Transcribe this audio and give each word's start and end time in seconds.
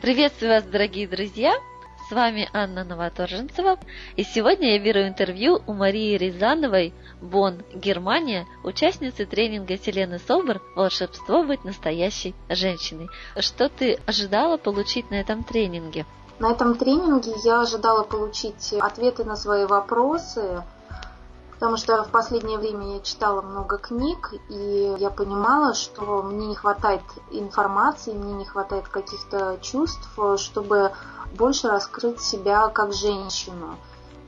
Приветствую 0.00 0.50
вас, 0.50 0.64
дорогие 0.64 1.06
друзья! 1.06 1.52
С 2.08 2.10
вами 2.10 2.48
Анна 2.54 2.84
Новоторженцева, 2.84 3.78
и 4.16 4.24
сегодня 4.24 4.72
я 4.72 4.78
беру 4.78 5.00
интервью 5.00 5.60
у 5.66 5.74
Марии 5.74 6.16
Рязановой, 6.16 6.94
Бон, 7.20 7.62
Германия, 7.74 8.46
участницы 8.62 9.26
тренинга 9.26 9.76
Селены 9.76 10.18
Собор 10.18 10.62
«Волшебство 10.74 11.42
быть 11.42 11.64
настоящей 11.64 12.34
женщиной». 12.48 13.08
Что 13.38 13.68
ты 13.68 13.98
ожидала 14.06 14.56
получить 14.56 15.10
на 15.10 15.16
этом 15.16 15.44
тренинге? 15.44 16.06
На 16.38 16.52
этом 16.52 16.76
тренинге 16.76 17.34
я 17.44 17.60
ожидала 17.60 18.04
получить 18.04 18.72
ответы 18.72 19.24
на 19.24 19.36
свои 19.36 19.66
вопросы, 19.66 20.62
потому 21.64 21.78
что 21.78 22.04
в 22.04 22.10
последнее 22.10 22.58
время 22.58 22.96
я 22.96 23.00
читала 23.00 23.40
много 23.40 23.78
книг, 23.78 24.34
и 24.50 24.96
я 24.98 25.08
понимала, 25.08 25.72
что 25.72 26.22
мне 26.22 26.48
не 26.48 26.54
хватает 26.54 27.00
информации, 27.30 28.12
мне 28.12 28.34
не 28.34 28.44
хватает 28.44 28.86
каких-то 28.88 29.56
чувств, 29.62 30.06
чтобы 30.36 30.92
больше 31.32 31.68
раскрыть 31.68 32.20
себя 32.20 32.68
как 32.68 32.92
женщину. 32.92 33.76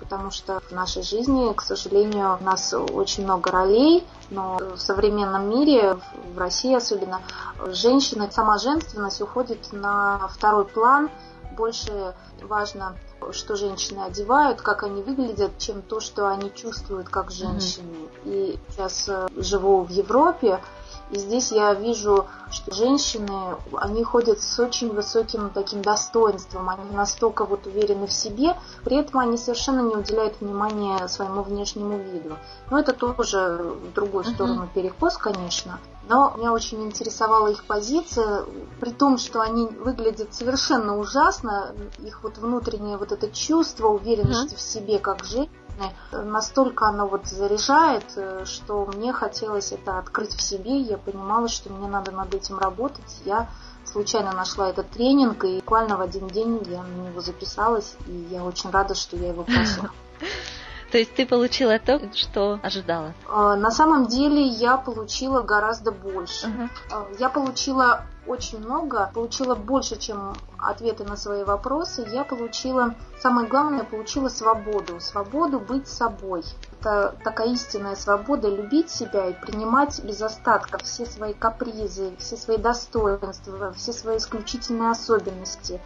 Потому 0.00 0.30
что 0.30 0.60
в 0.60 0.72
нашей 0.72 1.02
жизни, 1.02 1.52
к 1.52 1.60
сожалению, 1.60 2.38
у 2.40 2.42
нас 2.42 2.72
очень 2.72 3.24
много 3.24 3.50
ролей, 3.50 4.06
но 4.30 4.56
в 4.74 4.78
современном 4.78 5.50
мире, 5.50 5.98
в 6.34 6.38
России 6.38 6.74
особенно, 6.74 7.20
женщина, 7.66 8.30
сама 8.30 8.56
женственность 8.56 9.20
уходит 9.20 9.74
на 9.74 10.26
второй 10.28 10.64
план. 10.64 11.10
Больше 11.56 12.14
важно 12.42 12.96
что 13.32 13.56
женщины 13.56 14.00
одевают, 14.00 14.60
как 14.60 14.82
они 14.82 15.02
выглядят, 15.02 15.58
чем 15.58 15.82
то, 15.82 16.00
что 16.00 16.28
они 16.28 16.52
чувствуют 16.54 17.08
как 17.08 17.30
женщины. 17.30 17.96
Mm-hmm. 18.24 18.54
И 18.54 18.58
сейчас 18.70 19.08
э, 19.08 19.26
живу 19.36 19.82
в 19.82 19.90
Европе, 19.90 20.60
и 21.10 21.18
здесь 21.18 21.52
я 21.52 21.72
вижу, 21.74 22.26
что 22.50 22.74
женщины, 22.74 23.56
они 23.74 24.02
ходят 24.02 24.40
с 24.40 24.58
очень 24.58 24.92
высоким 24.92 25.50
таким 25.50 25.82
достоинством, 25.82 26.68
они 26.68 26.90
настолько 26.90 27.44
вот 27.44 27.66
уверены 27.66 28.06
в 28.06 28.12
себе, 28.12 28.56
при 28.84 28.96
этом 28.96 29.20
они 29.20 29.36
совершенно 29.36 29.80
не 29.80 29.94
уделяют 29.94 30.40
внимания 30.40 31.06
своему 31.06 31.42
внешнему 31.42 31.98
виду. 31.98 32.36
Но 32.70 32.78
это 32.78 32.92
тоже 32.92 33.74
в 33.90 33.92
другую 33.92 34.24
сторону 34.24 34.64
uh-huh. 34.64 34.74
перекос, 34.74 35.16
конечно. 35.16 35.78
Но 36.08 36.34
меня 36.36 36.52
очень 36.52 36.82
интересовала 36.84 37.48
их 37.48 37.64
позиция, 37.64 38.44
при 38.80 38.90
том, 38.90 39.18
что 39.18 39.40
они 39.40 39.66
выглядят 39.66 40.34
совершенно 40.34 40.98
ужасно, 40.98 41.72
их 41.98 42.22
вот 42.22 42.38
внутреннее 42.38 42.96
вот 42.96 43.12
это 43.12 43.28
чувство 43.30 43.88
уверенности 43.88 44.54
uh-huh. 44.54 44.58
в 44.58 44.60
себе 44.60 44.98
как 44.98 45.24
женщины, 45.24 45.50
настолько 46.12 46.86
оно 46.86 47.06
вот 47.06 47.26
заряжает, 47.26 48.04
э, 48.16 48.44
что 48.44 48.86
мне 48.86 49.12
хотелось 49.12 49.72
это 49.72 49.98
открыть 49.98 50.34
в 50.34 50.40
себе, 50.40 50.80
я 50.80 50.98
понимала, 50.98 51.48
что 51.48 51.72
мне 51.72 51.88
надо 51.88 52.12
над 52.12 52.34
этим 52.34 52.58
работать. 52.58 53.20
Я 53.24 53.48
случайно 53.84 54.32
нашла 54.32 54.70
этот 54.70 54.90
тренинг, 54.90 55.44
и 55.44 55.56
буквально 55.56 55.96
в 55.96 56.00
один 56.00 56.28
день 56.28 56.62
я 56.68 56.82
на 56.82 57.08
него 57.08 57.20
записалась, 57.20 57.96
и 58.06 58.28
я 58.30 58.44
очень 58.44 58.70
рада, 58.70 58.94
что 58.94 59.16
я 59.16 59.28
его 59.28 59.44
прошла. 59.44 59.90
То 60.96 61.00
есть 61.00 61.14
ты 61.14 61.26
получила 61.26 61.78
то, 61.78 62.00
что 62.14 62.58
ожидала? 62.62 63.12
А, 63.28 63.54
на 63.54 63.70
самом 63.70 64.06
деле 64.06 64.42
я 64.42 64.78
получила 64.78 65.42
гораздо 65.42 65.92
больше. 65.92 66.46
Uh-huh. 66.46 67.16
Я 67.18 67.28
получила 67.28 68.06
очень 68.26 68.60
много, 68.60 69.10
получила 69.12 69.54
больше, 69.54 69.98
чем 69.98 70.34
ответы 70.58 71.04
на 71.04 71.18
свои 71.18 71.44
вопросы. 71.44 72.08
Я 72.10 72.24
получила, 72.24 72.94
самое 73.20 73.46
главное, 73.46 73.84
получила 73.84 74.30
свободу. 74.30 74.98
Свободу 74.98 75.60
быть 75.60 75.86
собой. 75.86 76.44
Это 76.80 77.14
такая 77.22 77.48
истинная 77.48 77.94
свобода 77.94 78.48
любить 78.48 78.88
себя 78.88 79.26
и 79.26 79.34
принимать 79.34 80.02
без 80.02 80.22
остатка 80.22 80.78
все 80.78 81.04
свои 81.04 81.34
капризы, 81.34 82.16
все 82.18 82.38
свои 82.38 82.56
достоинства, 82.56 83.74
все 83.74 83.92
свои 83.92 84.16
исключительные 84.16 84.92
особенности. 84.92 85.78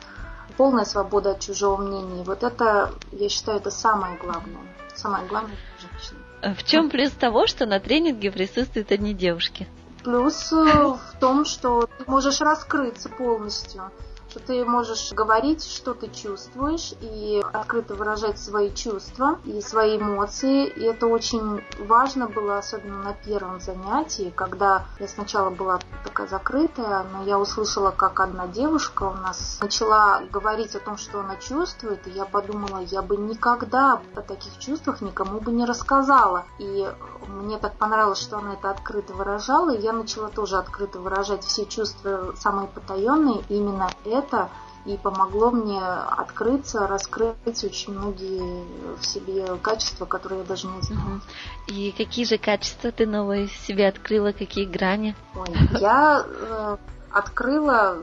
Полная 0.60 0.84
свобода 0.84 1.30
от 1.30 1.40
чужого 1.40 1.78
мнения. 1.78 2.22
Вот 2.22 2.42
это, 2.42 2.92
я 3.12 3.30
считаю, 3.30 3.60
это 3.60 3.70
самое 3.70 4.18
главное 4.18 4.60
самое 4.94 5.26
главное 5.26 5.56
женщина. 5.80 6.54
В 6.54 6.64
чем 6.64 6.90
плюс 6.90 7.12
того, 7.12 7.46
что 7.46 7.64
на 7.64 7.80
тренинге 7.80 8.30
присутствуют 8.30 8.92
одни 8.92 9.14
девушки? 9.14 9.66
Плюс 10.04 10.52
э, 10.52 10.56
в 10.56 11.18
том, 11.18 11.46
что 11.46 11.86
ты 11.86 12.04
можешь 12.06 12.42
раскрыться 12.42 13.08
полностью 13.08 13.90
что 14.30 14.38
ты 14.38 14.64
можешь 14.64 15.12
говорить, 15.12 15.64
что 15.64 15.92
ты 15.92 16.08
чувствуешь, 16.08 16.92
и 17.00 17.42
открыто 17.52 17.94
выражать 17.94 18.38
свои 18.38 18.72
чувства 18.72 19.38
и 19.44 19.60
свои 19.60 19.98
эмоции. 19.98 20.66
И 20.66 20.84
это 20.84 21.06
очень 21.06 21.62
важно 21.80 22.28
было, 22.28 22.58
особенно 22.58 23.02
на 23.02 23.12
первом 23.12 23.60
занятии, 23.60 24.32
когда 24.34 24.84
я 25.00 25.08
сначала 25.08 25.50
была 25.50 25.80
такая 26.04 26.28
закрытая, 26.28 27.04
но 27.12 27.24
я 27.24 27.38
услышала, 27.38 27.90
как 27.90 28.20
одна 28.20 28.46
девушка 28.46 29.04
у 29.04 29.14
нас 29.14 29.58
начала 29.60 30.22
говорить 30.30 30.76
о 30.76 30.80
том, 30.80 30.96
что 30.96 31.20
она 31.20 31.36
чувствует, 31.36 32.06
и 32.06 32.10
я 32.10 32.24
подумала, 32.24 32.78
я 32.78 33.02
бы 33.02 33.16
никогда 33.16 34.00
о 34.14 34.20
таких 34.20 34.58
чувствах 34.58 35.00
никому 35.00 35.40
бы 35.40 35.50
не 35.50 35.64
рассказала. 35.64 36.44
И 36.58 36.88
мне 37.26 37.58
так 37.58 37.76
понравилось, 37.76 38.20
что 38.20 38.38
она 38.38 38.54
это 38.54 38.70
открыто 38.70 39.12
выражала, 39.12 39.74
и 39.74 39.80
я 39.80 39.92
начала 39.92 40.28
тоже 40.28 40.56
открыто 40.56 41.00
выражать 41.00 41.44
все 41.44 41.66
чувства 41.66 42.32
самые 42.36 42.68
потаенные. 42.68 43.42
Именно 43.48 43.90
это 44.04 44.19
это 44.20 44.50
и 44.86 44.96
помогло 44.96 45.50
мне 45.50 45.80
открыться, 45.80 46.86
раскрыть 46.86 47.64
очень 47.64 47.92
многие 47.92 48.64
в 48.96 49.04
себе 49.04 49.44
качества, 49.60 50.06
которые 50.06 50.40
я 50.40 50.46
даже 50.46 50.68
не 50.68 50.80
знала. 50.80 51.20
И 51.66 51.92
какие 51.96 52.24
же 52.24 52.38
качества 52.38 52.90
ты 52.90 53.06
новые 53.06 53.48
в 53.48 53.52
себе 53.52 53.88
открыла, 53.88 54.32
какие 54.32 54.64
грани? 54.64 55.14
Ой, 55.34 55.48
я 55.80 56.24
э, 56.26 56.76
открыла 57.10 57.98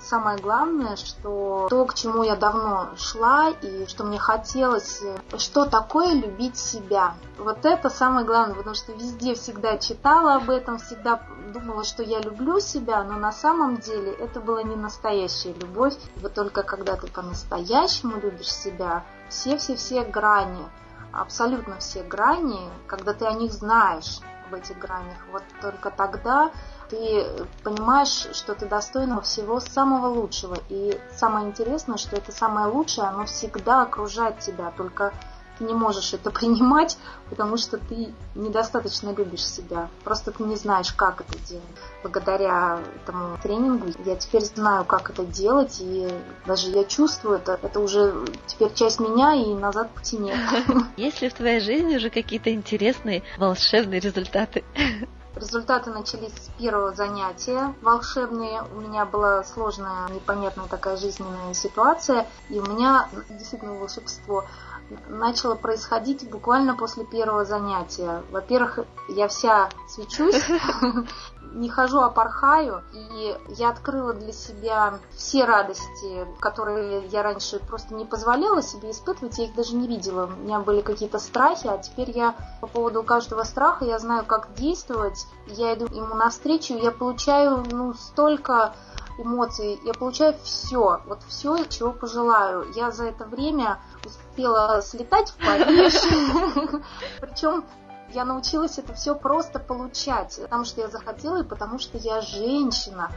самое 0.00 0.38
главное, 0.38 0.96
что 0.96 1.66
то, 1.68 1.84
к 1.84 1.94
чему 1.94 2.22
я 2.22 2.36
давно 2.36 2.90
шла 2.96 3.50
и 3.50 3.86
что 3.86 4.04
мне 4.04 4.18
хотелось, 4.18 5.02
что 5.38 5.66
такое 5.66 6.14
любить 6.14 6.56
себя. 6.56 7.14
Вот 7.38 7.64
это 7.64 7.90
самое 7.90 8.26
главное, 8.26 8.54
потому 8.54 8.74
что 8.74 8.92
везде 8.92 9.34
всегда 9.34 9.78
читала 9.78 10.36
об 10.36 10.50
этом, 10.50 10.78
всегда 10.78 11.22
думала, 11.52 11.84
что 11.84 12.02
я 12.02 12.20
люблю 12.20 12.60
себя, 12.60 13.02
но 13.04 13.18
на 13.18 13.32
самом 13.32 13.76
деле 13.78 14.12
это 14.12 14.40
была 14.40 14.62
не 14.62 14.76
настоящая 14.76 15.52
любовь. 15.54 15.96
Вот 16.16 16.34
только 16.34 16.62
когда 16.62 16.96
ты 16.96 17.06
по-настоящему 17.06 18.20
любишь 18.20 18.52
себя, 18.52 19.04
все-все-все 19.28 20.02
грани, 20.04 20.64
абсолютно 21.12 21.78
все 21.78 22.02
грани, 22.02 22.60
когда 22.86 23.12
ты 23.12 23.26
о 23.26 23.32
них 23.32 23.52
знаешь, 23.52 24.20
в 24.52 24.54
этих 24.54 24.78
гранях, 24.78 25.16
вот 25.32 25.42
только 25.60 25.90
тогда 25.90 26.50
ты 26.90 27.26
понимаешь, 27.64 28.28
что 28.32 28.54
ты 28.54 28.66
достойна 28.66 29.20
всего 29.22 29.60
самого 29.60 30.06
лучшего. 30.06 30.56
И 30.68 31.00
самое 31.16 31.48
интересное, 31.48 31.96
что 31.96 32.16
это 32.16 32.32
самое 32.32 32.66
лучшее, 32.66 33.08
оно 33.08 33.24
всегда 33.24 33.82
окружает 33.82 34.38
тебя, 34.40 34.70
только 34.76 35.12
ты 35.58 35.64
не 35.64 35.74
можешь 35.74 36.14
это 36.14 36.30
принимать, 36.40 36.98
потому 37.30 37.56
что 37.56 37.78
ты 37.78 38.12
недостаточно 38.34 39.10
любишь 39.10 39.46
себя. 39.46 39.88
Просто 40.04 40.32
ты 40.32 40.42
не 40.42 40.56
знаешь, 40.56 40.92
как 40.92 41.20
это 41.20 41.38
делать. 41.46 41.64
Благодаря 42.02 42.80
этому 42.96 43.38
тренингу 43.42 43.88
я 44.04 44.16
теперь 44.16 44.44
знаю, 44.44 44.84
как 44.84 45.10
это 45.10 45.24
делать, 45.24 45.78
и 45.80 46.08
даже 46.46 46.70
я 46.70 46.84
чувствую 46.84 47.36
это. 47.36 47.58
Это 47.62 47.80
уже 47.80 48.14
теперь 48.46 48.72
часть 48.74 49.00
меня, 49.00 49.34
и 49.34 49.54
назад 49.54 49.90
пути 49.90 50.18
нет. 50.18 50.38
Есть 50.96 51.22
ли 51.22 51.28
в 51.28 51.34
твоей 51.34 51.60
жизни 51.60 51.96
уже 51.96 52.10
какие-то 52.10 52.52
интересные 52.52 53.22
волшебные 53.38 54.00
результаты? 54.00 54.64
Результаты 55.34 55.90
начались 55.90 56.32
с 56.32 56.50
первого 56.58 56.92
занятия 56.92 57.74
волшебные. 57.80 58.62
У 58.76 58.80
меня 58.80 59.06
была 59.06 59.42
сложная, 59.44 60.08
непонятная 60.10 60.66
такая 60.66 60.98
жизненная 60.98 61.54
ситуация, 61.54 62.26
и 62.50 62.60
у 62.60 62.66
меня 62.66 63.08
действительно 63.30 63.74
волшебство 63.74 64.44
начало 65.08 65.54
происходить 65.54 66.28
буквально 66.30 66.76
после 66.76 67.04
первого 67.04 67.44
занятия. 67.44 68.22
Во-первых, 68.30 68.80
я 69.08 69.28
вся 69.28 69.68
свечусь, 69.88 70.42
не 71.54 71.68
хожу, 71.68 72.00
а 72.00 72.10
порхаю, 72.10 72.82
и 72.92 73.36
я 73.48 73.70
открыла 73.70 74.14
для 74.14 74.32
себя 74.32 74.98
все 75.14 75.44
радости, 75.44 76.26
которые 76.40 77.06
я 77.08 77.22
раньше 77.22 77.58
просто 77.58 77.94
не 77.94 78.04
позволяла 78.04 78.62
себе 78.62 78.90
испытывать, 78.90 79.38
я 79.38 79.44
их 79.44 79.54
даже 79.54 79.74
не 79.74 79.86
видела. 79.86 80.26
У 80.26 80.40
меня 80.40 80.60
были 80.60 80.80
какие-то 80.80 81.18
страхи, 81.18 81.66
а 81.66 81.78
теперь 81.78 82.10
я 82.10 82.34
по 82.60 82.66
поводу 82.66 83.02
каждого 83.02 83.42
страха, 83.44 83.84
я 83.84 83.98
знаю, 83.98 84.24
как 84.24 84.54
действовать, 84.54 85.26
я 85.46 85.74
иду 85.74 85.86
ему 85.86 86.14
навстречу, 86.14 86.74
я 86.74 86.90
получаю 86.90 87.64
ну, 87.70 87.94
столько 87.94 88.74
эмоций, 89.18 89.80
я 89.84 89.94
получаю 89.94 90.34
все, 90.42 91.00
вот 91.06 91.22
все, 91.28 91.64
чего 91.64 91.92
пожелаю. 91.92 92.70
Я 92.74 92.90
за 92.90 93.04
это 93.04 93.24
время 93.24 93.80
успела 94.04 94.80
слетать 94.82 95.30
в 95.30 95.36
Париж, 95.44 95.94
причем 97.20 97.64
я 98.12 98.24
научилась 98.24 98.78
это 98.78 98.92
все 98.94 99.14
просто 99.14 99.58
получать, 99.58 100.38
потому 100.42 100.64
что 100.64 100.82
я 100.82 100.88
захотела 100.88 101.40
и 101.40 101.44
потому 101.44 101.78
что 101.78 101.98
я 101.98 102.20
женщина, 102.20 103.10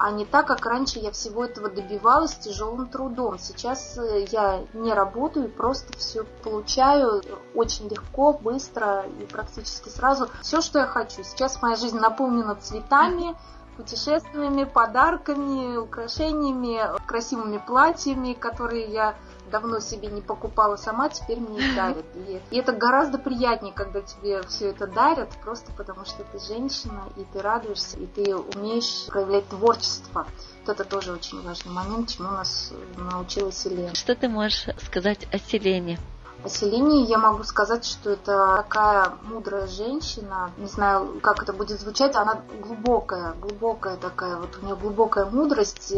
а 0.00 0.10
не 0.10 0.24
так, 0.24 0.46
как 0.46 0.64
раньше 0.64 0.98
я 0.98 1.10
всего 1.10 1.44
этого 1.44 1.68
добивалась 1.68 2.34
тяжелым 2.34 2.88
трудом. 2.88 3.38
Сейчас 3.38 3.98
э, 3.98 4.26
я 4.30 4.64
не 4.72 4.94
работаю, 4.94 5.50
просто 5.50 5.96
все 5.98 6.24
получаю 6.42 7.22
очень 7.54 7.86
легко, 7.88 8.32
быстро 8.32 9.04
и 9.20 9.26
практически 9.26 9.90
сразу. 9.90 10.30
Все, 10.40 10.62
что 10.62 10.78
я 10.78 10.86
хочу. 10.86 11.22
Сейчас 11.22 11.60
моя 11.60 11.76
жизнь 11.76 11.98
наполнена 11.98 12.54
цветами, 12.54 13.36
путешествиями, 13.76 14.64
подарками, 14.64 15.76
украшениями, 15.76 16.80
красивыми 17.06 17.58
платьями, 17.58 18.34
которые 18.34 18.86
я 18.86 19.16
давно 19.50 19.80
себе 19.80 20.08
не 20.08 20.20
покупала 20.20 20.76
сама, 20.76 21.08
теперь 21.08 21.40
мне 21.40 21.58
их 21.58 21.74
дарят. 21.76 22.04
И, 22.14 22.40
и 22.50 22.58
это 22.58 22.72
гораздо 22.72 23.18
приятнее, 23.18 23.72
когда 23.72 24.00
тебе 24.00 24.42
все 24.42 24.68
это 24.68 24.86
дарят, 24.86 25.30
просто 25.42 25.72
потому 25.72 26.04
что 26.04 26.24
ты 26.24 26.38
женщина, 26.38 27.04
и 27.16 27.24
ты 27.32 27.40
радуешься, 27.42 27.98
и 27.98 28.06
ты 28.06 28.34
умеешь 28.36 29.06
проявлять 29.06 29.48
творчество. 29.48 30.26
Вот 30.64 30.80
это 30.80 30.84
тоже 30.84 31.12
очень 31.12 31.42
важный 31.42 31.72
момент, 31.72 32.10
чему 32.10 32.30
нас 32.30 32.72
научила 32.96 33.52
Селена. 33.52 33.94
Что 33.94 34.14
ты 34.14 34.28
можешь 34.28 34.66
сказать 34.84 35.26
о 35.32 35.38
Селене? 35.38 35.98
О 36.42 36.48
я 36.66 37.18
могу 37.18 37.42
сказать, 37.44 37.84
что 37.84 38.10
это 38.10 38.56
такая 38.56 39.12
мудрая 39.22 39.66
женщина. 39.66 40.50
Не 40.56 40.66
знаю, 40.66 41.20
как 41.20 41.42
это 41.42 41.52
будет 41.52 41.80
звучать. 41.80 42.16
Она 42.16 42.40
глубокая, 42.62 43.34
глубокая 43.34 43.96
такая. 43.96 44.36
Вот 44.36 44.58
у 44.60 44.64
нее 44.64 44.76
глубокая 44.76 45.26
мудрость. 45.26 45.92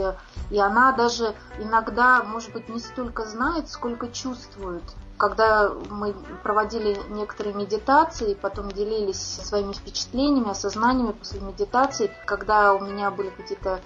И 0.50 0.59
она 0.59 0.93
даже 0.93 1.35
иногда, 1.59 2.23
может 2.25 2.53
быть, 2.53 2.69
не 2.69 2.81
столько 2.81 3.25
знает, 3.25 3.71
сколько 3.71 4.09
чувствует 4.09 4.83
когда 5.19 5.71
мы 5.89 6.17
проводили 6.43 6.99
некоторые 7.11 7.55
медитации, 7.55 8.35
потом 8.35 8.73
делились 8.73 9.21
своими 9.21 9.73
впечатлениями, 9.73 10.50
осознаниями 10.50 11.12
после 11.12 11.38
медитации, 11.38 12.11
когда 12.27 12.75
у 12.75 12.81
меня 12.81 13.09
были 13.12 13.31
какие-то 13.31 13.79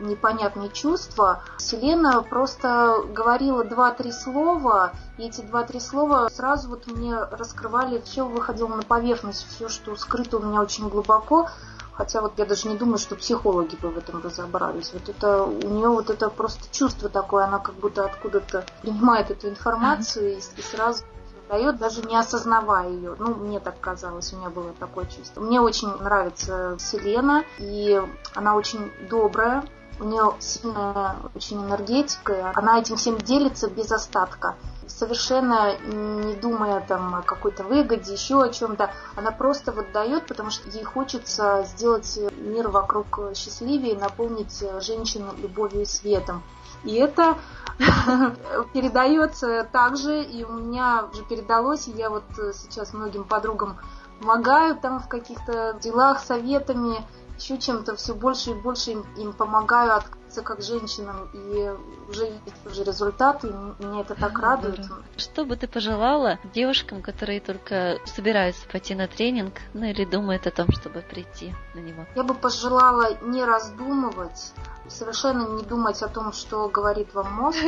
непонятные 0.00 0.70
чувства. 0.70 1.42
Селена 1.58 2.22
просто 2.22 2.96
говорила 3.12 3.64
два-три 3.64 4.12
слова, 4.12 4.92
и 5.18 5.24
эти 5.24 5.40
два-три 5.40 5.80
слова 5.80 6.28
сразу 6.28 6.68
вот 6.68 6.86
мне 6.86 7.16
раскрывали, 7.16 8.00
все 8.04 8.26
выходило 8.26 8.68
на 8.68 8.82
поверхность, 8.82 9.46
все, 9.48 9.68
что 9.68 9.96
скрыто 9.96 10.38
у 10.38 10.42
меня 10.42 10.60
очень 10.60 10.88
глубоко. 10.88 11.48
Хотя 11.94 12.22
вот 12.22 12.38
я 12.38 12.46
даже 12.46 12.68
не 12.68 12.76
думаю, 12.76 12.96
что 12.96 13.16
психологи 13.16 13.76
бы 13.76 13.90
в 13.90 13.98
этом 13.98 14.22
разобрались. 14.22 14.92
Вот 14.94 15.08
это 15.10 15.44
у 15.44 15.68
нее 15.68 15.88
вот 15.88 16.08
это 16.08 16.30
просто 16.30 16.64
чувство 16.74 17.10
такое, 17.10 17.44
она 17.44 17.58
как 17.58 17.74
будто 17.74 18.06
откуда-то 18.06 18.64
принимает 18.80 19.30
эту 19.30 19.50
информацию 19.50 20.32
и, 20.32 20.36
и 20.38 20.62
сразу 20.62 21.04
дает, 21.52 21.76
даже 21.76 22.02
не 22.02 22.16
осознавая 22.16 22.88
ее. 22.88 23.14
Ну, 23.18 23.34
мне 23.34 23.60
так 23.60 23.78
казалось, 23.78 24.32
у 24.32 24.38
меня 24.38 24.48
было 24.48 24.72
такое 24.80 25.04
чувство. 25.04 25.42
Мне 25.42 25.60
очень 25.60 25.88
нравится 25.88 26.76
Селена, 26.78 27.44
и 27.58 28.02
она 28.34 28.56
очень 28.56 28.90
добрая, 29.10 29.62
у 30.02 30.04
нее 30.04 30.34
сильная 30.40 31.16
очень 31.34 31.62
энергетика, 31.64 32.52
она 32.54 32.80
этим 32.80 32.96
всем 32.96 33.18
делится 33.18 33.68
без 33.68 33.90
остатка. 33.92 34.56
Совершенно 34.86 35.78
не 35.78 36.34
думая 36.34 36.80
там 36.80 37.14
о 37.14 37.22
какой-то 37.22 37.62
выгоде, 37.62 38.12
еще 38.12 38.42
о 38.42 38.48
чем-то, 38.48 38.90
она 39.16 39.30
просто 39.30 39.70
вот 39.72 39.92
дает, 39.92 40.26
потому 40.26 40.50
что 40.50 40.68
ей 40.68 40.84
хочется 40.84 41.64
сделать 41.66 42.18
мир 42.36 42.68
вокруг 42.68 43.20
счастливее, 43.34 43.96
наполнить 43.96 44.62
женщину 44.80 45.32
любовью 45.38 45.82
и 45.82 45.86
светом. 45.86 46.42
И 46.84 46.94
это 46.96 47.38
передается 48.72 49.64
также, 49.70 50.22
и 50.22 50.44
у 50.44 50.52
меня 50.52 51.04
уже 51.12 51.22
передалось, 51.24 51.86
я 51.86 52.10
вот 52.10 52.24
сейчас 52.54 52.92
многим 52.92 53.24
подругам 53.24 53.78
помогаю 54.20 54.76
там 54.76 55.00
в 55.00 55.08
каких-то 55.08 55.76
делах, 55.80 56.20
советами, 56.20 57.04
чем-то 57.38 57.96
все 57.96 58.14
больше 58.14 58.50
и 58.50 58.54
больше 58.54 58.92
им, 58.92 59.06
им 59.16 59.32
помогаю 59.32 59.96
открыться 59.96 60.42
как 60.42 60.62
женщинам, 60.62 61.28
и 61.32 61.70
уже 62.08 62.24
есть 62.24 62.66
уже 62.66 62.84
результаты, 62.84 63.48
и 63.48 63.84
меня 63.84 64.00
это 64.00 64.14
так 64.14 64.38
радует. 64.38 64.80
Что 65.16 65.44
бы 65.44 65.56
ты 65.56 65.68
пожелала 65.68 66.38
девушкам, 66.54 67.02
которые 67.02 67.40
только 67.40 67.98
собираются 68.06 68.66
пойти 68.68 68.94
на 68.94 69.08
тренинг, 69.08 69.54
ну 69.74 69.84
или 69.84 70.04
думают 70.04 70.46
о 70.46 70.50
том, 70.50 70.70
чтобы 70.72 71.00
прийти 71.00 71.54
на 71.74 71.80
него? 71.80 72.06
Я 72.14 72.22
бы 72.22 72.34
пожелала 72.34 73.18
не 73.22 73.44
раздумывать, 73.44 74.52
совершенно 74.88 75.56
не 75.56 75.62
думать 75.64 76.02
о 76.02 76.08
том, 76.08 76.32
что 76.32 76.68
говорит 76.68 77.12
вам 77.14 77.32
мозг, 77.32 77.58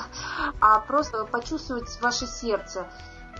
а 0.60 0.80
просто 0.80 1.24
почувствовать 1.24 2.00
ваше 2.00 2.26
сердце. 2.26 2.86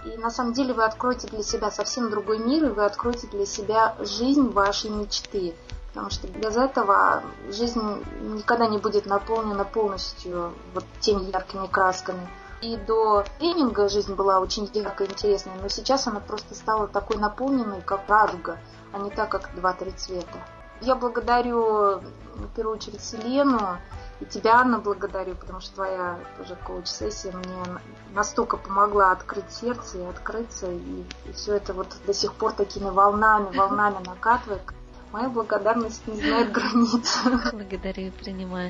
И 0.04 0.16
на 0.16 0.30
самом 0.30 0.52
деле 0.52 0.72
вы 0.72 0.84
откроете 0.84 1.28
для 1.28 1.42
себя 1.42 1.70
совсем 1.70 2.10
другой 2.10 2.38
мир, 2.38 2.64
и 2.64 2.70
вы 2.70 2.84
откроете 2.84 3.26
для 3.26 3.44
себя 3.44 3.96
жизнь 4.00 4.50
вашей 4.50 4.90
мечты. 4.90 5.54
Потому 5.88 6.10
что 6.10 6.28
без 6.28 6.56
этого 6.56 7.22
жизнь 7.50 7.82
никогда 8.20 8.66
не 8.68 8.78
будет 8.78 9.06
наполнена 9.06 9.64
полностью 9.64 10.52
вот 10.72 10.84
теми 11.00 11.30
яркими 11.30 11.66
красками. 11.66 12.28
И 12.62 12.76
до 12.76 13.24
тренинга 13.38 13.88
жизнь 13.88 14.14
была 14.14 14.38
очень 14.38 14.70
яркой 14.72 15.06
и 15.06 15.10
интересной, 15.10 15.54
но 15.62 15.68
сейчас 15.68 16.06
она 16.06 16.20
просто 16.20 16.54
стала 16.54 16.86
такой 16.86 17.16
наполненной, 17.16 17.80
как 17.80 18.02
радуга, 18.06 18.58
а 18.92 18.98
не 18.98 19.10
так, 19.10 19.30
как 19.30 19.54
два-три 19.54 19.92
цвета. 19.92 20.38
Я 20.82 20.94
благодарю 20.94 22.00
в 22.36 22.48
первую 22.54 22.76
очередь 22.76 23.02
Селену, 23.02 23.78
и 24.20 24.26
тебя, 24.26 24.56
Анна, 24.56 24.78
благодарю, 24.78 25.34
потому 25.34 25.60
что 25.60 25.76
твоя 25.76 26.18
тоже 26.36 26.54
коуч-сессия 26.66 27.32
мне 27.32 27.80
настолько 28.14 28.58
помогла 28.58 29.12
открыть 29.12 29.50
сердце 29.50 29.98
и 29.98 30.04
открыться, 30.04 30.70
и, 30.70 31.04
и 31.26 31.32
все 31.32 31.54
это 31.56 31.72
вот 31.72 31.96
до 32.06 32.12
сих 32.12 32.34
пор 32.34 32.52
такими 32.52 32.90
волнами, 32.90 33.56
волнами 33.56 34.04
накатывает. 34.06 34.62
Моя 35.12 35.28
благодарность 35.28 36.06
не 36.06 36.20
знает 36.20 36.52
границ. 36.52 37.18
Благодарю 37.52 38.08
и 38.08 38.10
принимаю. 38.10 38.68